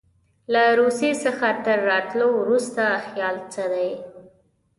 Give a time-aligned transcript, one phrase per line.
[0.53, 3.91] له روسیې څخه تر راوتلو وروسته خیال څه دی.